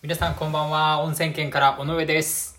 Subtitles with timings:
[0.00, 1.02] 皆さんこんばんは。
[1.02, 2.57] 温泉県から尾上です。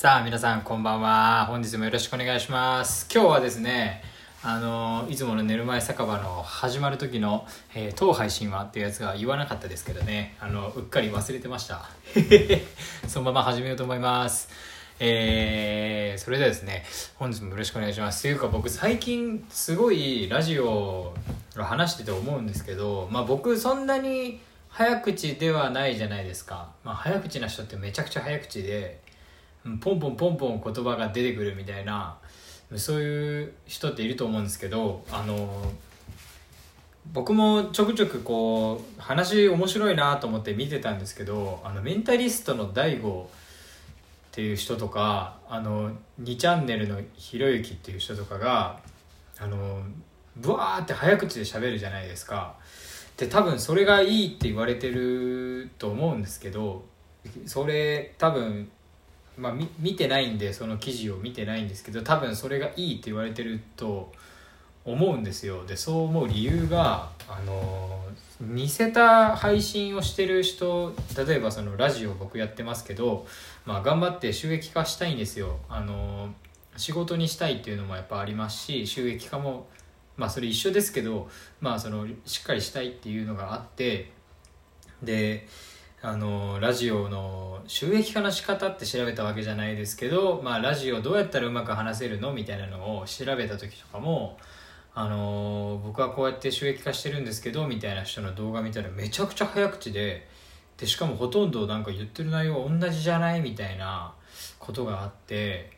[0.00, 1.44] さあ皆さんこんばんは。
[1.44, 3.06] 本日もよろしくお願いします。
[3.14, 4.02] 今日はですね
[4.42, 10.38] あのいつもの寝る前酒場の始まる時の「えー当配信は」っていうやつが言わなかったですけどね。
[10.40, 11.84] あのうっかり忘れてました。
[13.08, 14.48] そのまま始めようと思います。
[15.00, 18.22] えー、それではですね本日もよろしくお願いします。
[18.22, 21.14] というか僕最近すごいラジオを
[21.58, 24.40] 話してて思うんですけどまあ僕そんなに
[24.70, 29.09] 早口ではないじゃないですか、まあ、早口な人ってめちゃくちゃ早口で
[29.80, 32.16] ポンポンポンポン言葉が出てくるみたいな
[32.76, 35.72] そういう人っていると思うんですけどあの
[37.12, 43.26] 僕もちょくちょくこう話面白いなと思って見てたんですけどあのメンタリストの DAIGO っ
[44.32, 45.90] ていう人とかあの
[46.22, 48.78] 2チャンネルのひろゆきっていう人とかが
[49.38, 49.82] あの
[50.36, 52.54] ブワーって早口で喋るじゃないですか。
[53.16, 56.84] で多分それがいいって言われてると思うんですけど
[57.44, 58.70] それ多分
[59.40, 64.12] まあ、み見てないんでその記事を見てないんですけど多分それがいいって言われてると
[64.84, 65.64] 思うんですよ。
[65.66, 68.04] でそう思う理由があの
[68.40, 73.26] 似せた配信をしてる人例えばそのラジオ僕やってますけど、
[73.64, 75.58] まあ、頑張って収益化したいんですよ。
[75.68, 76.34] あの
[76.76, 79.68] 仕事にしたいっていうのもやっぱありますし収益化も
[80.16, 81.28] まあそれ一緒ですけど、
[81.60, 84.12] まあ、そのしっかりしたいっていうのがあって
[85.02, 85.46] で
[86.02, 94.38] あのラジオの収益化の仕方って調べたわけじゃないですけど、まあ、ラジオどうやったらうまく話せるのみたいなのを調べた時とかも
[94.94, 100.26] あの僕はこうやって収益化してるんですけどみたいな人の動画見たらめちゃくちゃ早口で
[100.78, 104.14] でしかもほとんどなんか言ってる内容同じじゃないみたいな
[104.58, 105.70] ことがあって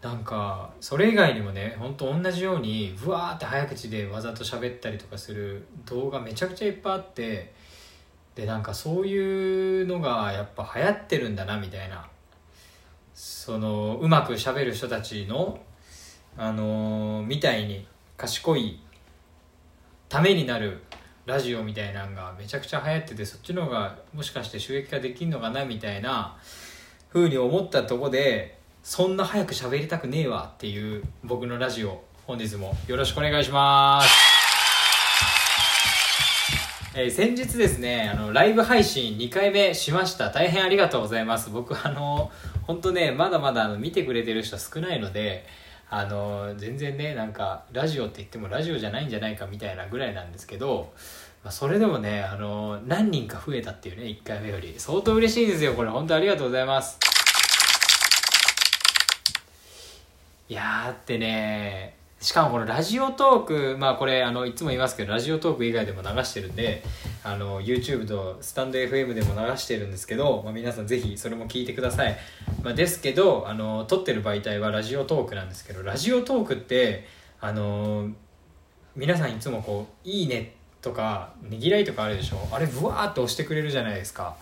[0.00, 7.52] なんかそれ以外にもねほんと同じようにブワーって早口でわざと喋ったりとかする動画めちゃくちゃいっぱいあって
[8.38, 12.08] でなんかそういうのがやっぱ流行ってるんだなみたいな。
[13.12, 15.58] そのうまくしゃべる人たちの
[16.36, 17.84] あのーみたいに
[18.16, 18.78] 賢い
[20.08, 20.84] ためになる
[21.26, 26.36] ラジオみたいなのがめちゃくちゃ流行っててそっちの方がもしかして収益化できんのかなみたいな
[27.12, 34.27] 風に思ったとこでそんな早く喋りたくねえわっていう僕のラジオ本日もよろしくお願いします。
[37.00, 40.30] えー先日ですねあのライブ配信2回目しました。
[40.30, 41.48] 大変ありがとうございます。
[41.48, 42.32] 僕あの
[42.66, 45.46] 本当ねまだまだあの見てくれてる人少ないので
[45.90, 50.92] あの全然ねなんかラジオって言ってもラジオじゃないんじゃないかみたいなぐらいなんですけど、
[51.44, 55.74] まあ、それでもねあの何人か増えたっていうね1回目より相当嬉しいんですよ。
[55.74, 56.98] これ本当ありがとうございます。
[60.48, 66.82] いやーってねしかもこのラジオトークまあこれあのいつも言いますけどラジオトーク以外でも流してるんで
[67.22, 72.16] あの YouTube とスタンド FM でも流してるんですけど、まあ、皆さんぜひそれも聞いてください、
[72.64, 77.06] まあ、ですけどあの撮ってる媒体はラジオトークなんですけどラジオトークって
[77.40, 78.08] あの
[78.96, 82.48] 皆さんいつもこう「いいね」とか「ねぎらい」とかあるでしょ？
[82.50, 84.34] あれブワーって押してくれるじゃないですか。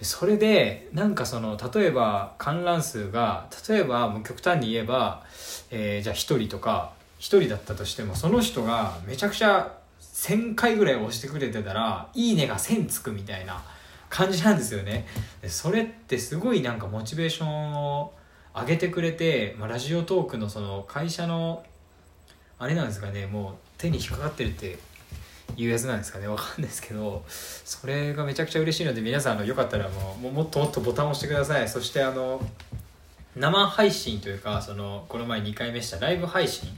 [0.00, 5.24] それでなんかその例えば観覧数が例えばもう極端に言えば、
[5.72, 13.62] えーじゃあ1人とか1人だったとしてもその人がめちゃくちゃ1000回ぐらい押してくれてたら「いいね」が1000つくみたいな
[14.08, 15.06] 感じなんですよね。
[15.46, 18.12] それってすごいなんかモチベーションを
[18.54, 21.64] 上げてくれて、まあ、ラジオトークのその会社の
[22.58, 24.78] あれなんですかねもう手に引っかかってるって
[25.56, 26.28] いうやつなんですかね。
[26.28, 31.68] わかんないですけどそれがめちゃくちゃ嬉しいので皆さんあのよかったらもうもうもっともっとボタンを押してください。
[31.68, 32.40] そしてあの
[33.34, 36.68] 生配信というかそのこの前2回目したライブ配信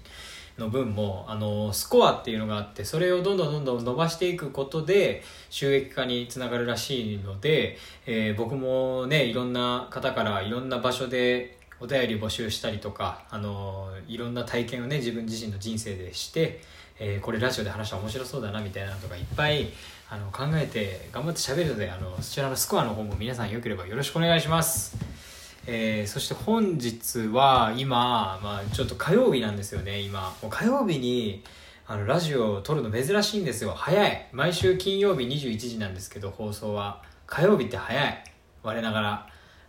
[0.58, 16.60] の分もあのスコアっていうのがあってそれをどんどんどんどん伸ばしていくことで収益化につながるらしいので、えー僕もねいろんな方からいろんな場所でお便り募集したりとかあのいろんな体験をね自分自身の人生でして、
[16.98, 19.68] えーこれラジオで話したら面白そうだなみたいなのとかいっぱい
[20.10, 25.37] あの考えて頑張って喋るのであのそちらのスコアの方も皆さんよければよろしくお願いします。
[25.70, 30.34] えーそして本日は今、まあ、ちょっと火曜日なんですよね今。
[30.42, 31.44] もう火曜日に
[31.86, 33.74] あのラジオを撮るの珍しいんですよ。
[33.76, 34.28] 早い。
[34.32, 37.02] 毎週金曜日21時なんですけど放送は。
[37.26, 38.24] 火曜日って早い。
[38.62, 39.26] 我ながら、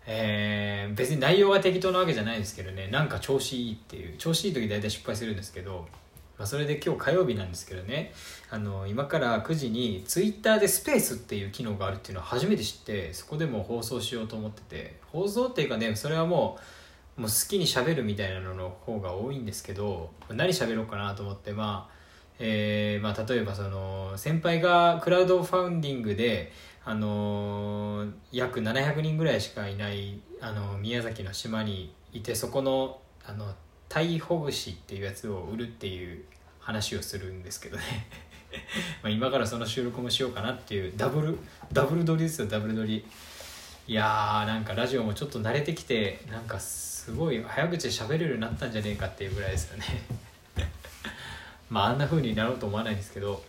[0.07, 2.88] えー別に内容が適当なわけじゃないですけどね。
[2.88, 4.18] なんか調子いいっていう。
[4.18, 5.86] 調子いい時大体失敗するんですけど、
[6.39, 8.13] まあ、それで今日火曜日なんですけどね
[8.50, 16.57] あの今から9時にツイッターでスペースっていう機能があるっていうのを初めて知ってそこでも放送しようと思ってて放送っていうかねそれはも
[17.18, 22.00] うもう好きに喋るみたいなのの方が多いんですけど何喋ろうかなと思ってまあ
[22.41, 26.53] えーまあ、例えばその先輩がクラウドファウンディングで、
[26.86, 33.53] あのー約700人ぐらいしかいない、あの宮崎の島にいてそこのあのタ
[33.97, 36.24] イほぐしっていうやつを売るっていう
[36.59, 37.83] 話をするんですけどね。
[39.03, 41.38] ま今からその収録もしようかなっていうダブル
[41.74, 43.03] ダブル撮りですよダブル撮り。
[43.88, 49.86] いやーなんかラジオもちょっと慣れてきてなんかすごい早口で喋れるようになったんじゃねえかっていうぐらいですよね。
[51.69, 53.44] まああんな風になろうと思わないんですけど。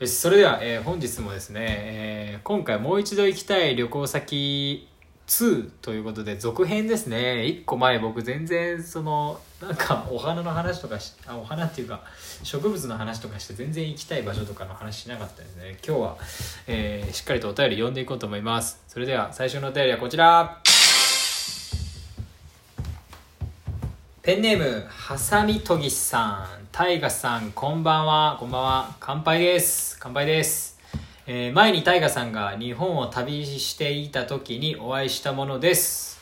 [0.00, 4.88] よしそれでは、えー本日もですね、えー今回もう一度行きたい旅行先
[5.26, 7.44] 2ということで続編ですね。
[7.46, 12.02] 1個前僕全然そのなんかお花の話とかしあお花っていうか
[12.42, 15.78] 植物の話とかして全然行きたい場所とかの話しなかったですね。
[15.86, 16.16] 今日は、
[16.66, 18.82] えーしっかりとお便り読んでいこうと思います。
[18.88, 20.60] それでは最初のお便りはこちら。
[24.22, 26.64] ペンネームはさみとぎさん。
[26.72, 28.36] タイガさんこんばんは。
[28.40, 28.96] こんばんは。
[28.98, 29.96] 乾杯です。
[30.00, 30.73] 乾杯です、
[31.26, 36.20] えー前にタイガさんが日本を旅していた時にお会いしたものです。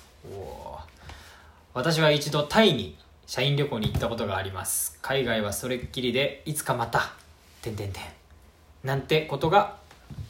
[1.75, 2.97] 私は一度タイに
[3.27, 4.99] 社員旅行に行ったことがあります。
[5.03, 7.13] 海外はそれっきりでいつかまた
[7.63, 8.03] てんてんてん。
[8.85, 9.77] なんてことが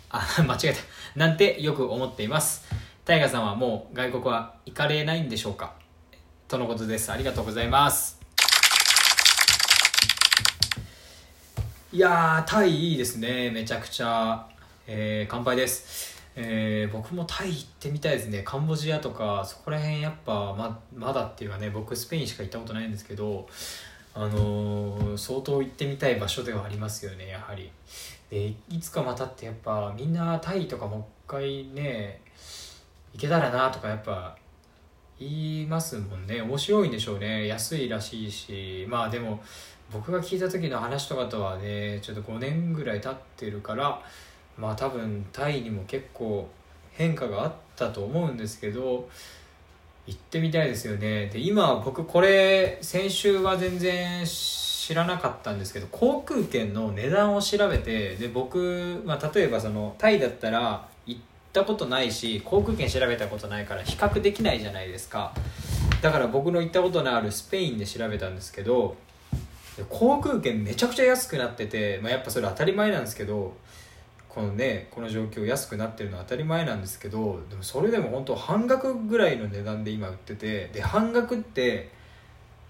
[0.09, 0.79] あ 間違えた。
[1.17, 2.65] なんてよく思っています。
[3.05, 5.75] タイガさんはもう外国は行かれないんでしょうか？
[6.49, 7.13] とのことです。
[7.13, 8.19] ありがとうございます。
[11.93, 13.51] いやータイいいですね。
[13.51, 14.47] めちゃくちゃ、
[14.87, 18.43] えー乾杯です、えー僕もタイ行ってみたいですね。
[18.43, 23.46] カンボジアとかそこら辺やっぱままだっていうかね僕スペインしか行ったことないんですけど
[24.14, 27.70] あのー相当行ってみたい場所ではありますよねやはり。
[28.31, 32.20] でいつかまたってやっぱみんなタイとかもう一回ね
[33.12, 34.37] 行けたらなとかやっぱ
[35.20, 36.43] 言いますもんね。
[36.43, 37.46] 面白いんでしょうね。
[37.46, 39.40] 安いらしいしまあでも
[39.93, 44.02] 僕が聞いた時の話とかとはねちょっと5年ぐらい経ってるから
[44.58, 46.49] まあ多分タイにも結構
[46.93, 49.08] 変化があったと思うんですけど
[50.06, 51.26] 行ってみたいですよね。
[51.26, 61.20] で今僕これ先週は全然知らなかったんですけど航空券の値段を調べてで僕、まあ、例えばそのタイだったら行っ
[61.52, 65.32] たことないし航空券調べたことないから比較できないじゃないですか。
[66.02, 68.96] だから僕の行ったことのあるスペインで調べたんですけど
[69.88, 73.54] 航空券めちゃくちゃ安くなってて、まあ、やっぱそれ当たり前なんですけど
[74.32, 81.90] このねこの状況安くなってるのは当たり前なんですけどでもそれでも本当半額ぐらいの値段で今売っててで半額って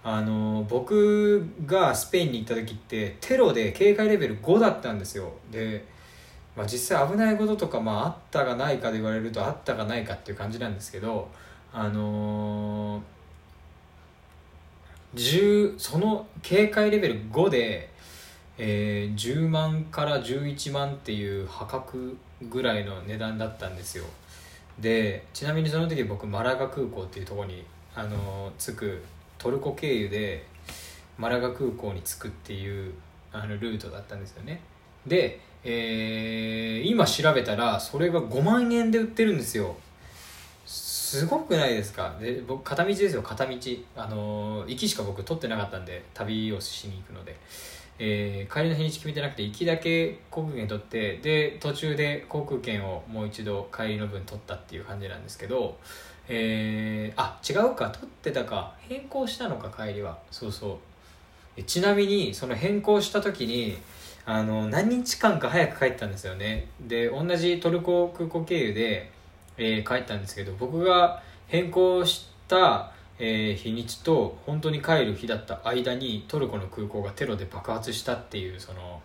[0.02, 5.32] あの僕がスペインに行った時ってテロで警戒レベル5だったんですよ。
[5.52, 5.84] で、
[6.56, 11.28] まあ、実際危ないこととか、まあ、あったかないかで言われるとあったかないかっていう感じなんですけど
[11.72, 13.02] あのー
[15.14, 17.91] 10その警戒レベル5で、
[18.58, 22.16] えー10万から11万っていう破格
[22.50, 24.04] ぐらいの値段だったんですよ。
[24.78, 27.64] でちなみにその時僕マラガ空港っていうところに
[27.94, 29.04] あの着く
[29.38, 30.46] トルコ経由で
[31.18, 32.94] マラガ空港に着くっていう
[33.32, 34.60] あのルートだったんですよね。
[35.06, 39.76] で、えー今調べたらそれが5万円で売ってるんですよ。
[40.66, 42.16] すごくないですか？
[42.20, 43.56] で僕片道ですよ片道。
[43.96, 47.36] あの行きしか僕取ってなかったんで旅をしに行くので、
[48.04, 55.78] えー帰りの日にち決めてなくて行きだけ航空券取ってで途中で航空券をもう一度帰りの分取ったっていう感じなんですけど
[56.28, 58.74] えーあ違うか取ってたか。
[58.80, 60.18] 変更したのか帰りは。
[60.30, 60.78] そうそ
[61.56, 61.62] う。
[61.64, 63.76] ちなみにその変更した時に
[64.24, 66.68] あの何日間か早く帰ったんですよね。
[66.80, 69.10] で同じトルコ空港経由で、
[69.58, 79.00] えー帰ったんですけど僕が変更した、え日にちと本当に帰る日だった間にトルコの空港がテロで爆発したっていうその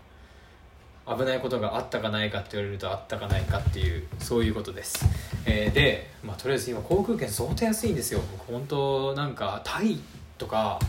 [1.08, 5.06] 危ないことがあったかないかって言われるとあったかないかっていうそういうことです、
[5.46, 8.22] えーで、まあ、とりあえず今航空券相当安いんですよ。
[8.38, 10.00] 僕本当なんかタイ
[10.38, 10.80] とか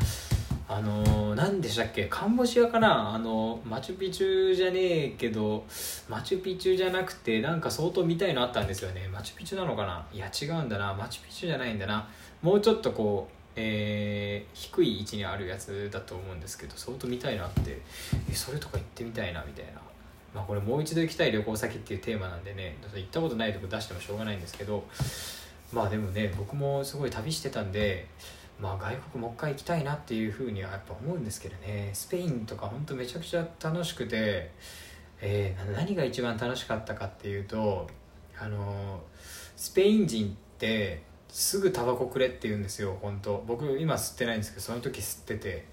[0.71, 2.07] あのー何でしたっけ？
[2.07, 3.15] カンボジアかな？
[3.15, 5.65] あのマチュピチュじゃねえけど
[6.09, 9.09] マチュピチュじゃなくてなんか相当見たいのあったんですよね。
[9.11, 10.05] マチュピチュなのかな？
[10.13, 10.93] いや違うんだな。
[10.93, 12.09] マチュピチュじゃないんだな。
[12.43, 17.81] もうちょっとこう、えー低い位置にあるやつだと思うんですけど相当見たいのあって
[18.31, 19.81] えそれとか行ってみたいなみたいな。
[20.35, 24.85] まあこれもう一度行きたい旅行先っていうテーマなんでね行ったことないとこ出してもしょうがないんですけど
[25.73, 28.07] まあでもね僕もすごい旅してたんで
[28.61, 34.51] まあ外国もう一回行きたいなっていうふうにはやっぱ思うんですけどねスペインとか本当めちゃくちゃ楽しくて、
[35.21, 37.89] えー何が一番楽しかったかっていうと
[38.39, 39.01] あの
[39.57, 43.45] スペイン人ってすぐタバコくれって言うんですよ本当。
[43.47, 45.67] 僕今吸ってないんですけどその時吸ってて。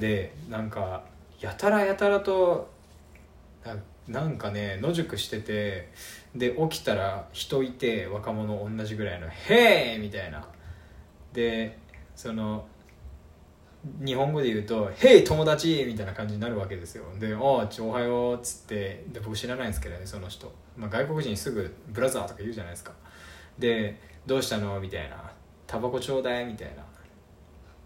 [0.00, 1.04] でなんか
[1.40, 2.68] やたらやたらと
[4.08, 5.88] なんかね野宿してて
[6.34, 10.46] で起きたら人いて若者同じぐらいの「へえ!」みたいな。
[11.32, 11.78] で
[12.16, 12.66] その
[14.04, 17.04] 日本語で言うと「へい友達!」みたいな感じになるわけですよ。
[17.18, 19.04] で「おうちおはよう」っつって。
[19.08, 22.92] で僕知らないんですけどねその人、まあ、外国人すぐ「ブラザー」とか言うじゃないですか。
[23.58, 25.16] で「どうしたの?」みたいな
[25.66, 26.88] 「タバコちょうだい」みたいな。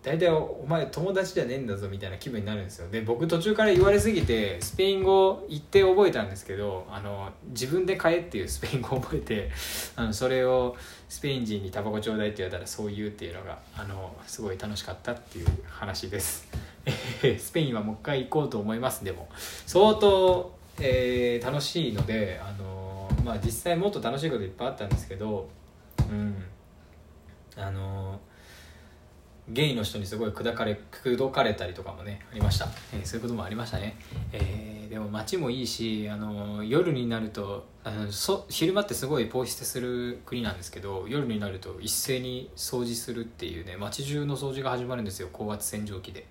[0.02, 2.90] 大体お前友達じゃねえんだぞみたいな気分になるんですよ。
[2.90, 9.48] で僕途中から言われすぎてスペイン語言って覚えたんですけどあの自分で買えっていうスペイン語を覚えて
[9.94, 10.74] あのそれを
[11.08, 16.48] スペイン人にタバコちょうだいって言われたらそう言うっていうのがあのすごい楽しかったっていう話です。
[17.38, 19.04] スペインはもう一回行こうと思います。
[19.04, 19.28] でも
[19.66, 25.48] 相当、えー楽しいのであの、まあ、実際もっと楽しいこといっぱいあったんですけど
[27.56, 28.20] あの
[29.48, 33.96] ゲイの人にすごい砕かれ口説かれたりとかもねありました、えーそういうこともありましたね、
[34.32, 45.30] えーでも街もいいしあの夜になるとあのそ昼間ってすごいポイ捨てする国なんですけど夜になると一斉に掃除するっていうね街中の掃除が始まるんですよ。
[45.32, 46.26] 高圧洗浄機で。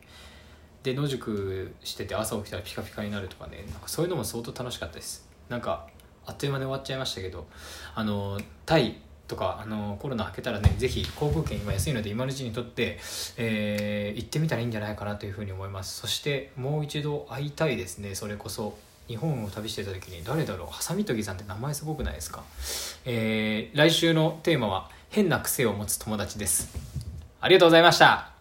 [0.83, 5.27] で野宿してて朝起きたらピカピカになるとかねなんかそういうのも相当楽しかったです。
[5.50, 5.88] なんか
[6.27, 7.47] あっという間に終わっちゃいましたけど
[7.95, 13.00] あのタイとかあのコロナ明けたらねぜひ航空券今安いので今のうちにとって、
[13.38, 16.01] えー行ってみたらいいんじゃないかなというふうに思います。
[16.01, 18.13] そしてもう一度会いたいですね。
[18.13, 20.67] それこそ日本を旅してた時に誰だろう？
[20.67, 22.43] ハサミトギさんって名前すごくないですか、
[23.05, 26.77] えー来週のテーマは変な癖を持つ友達です。
[27.39, 28.31] ありがとうございました。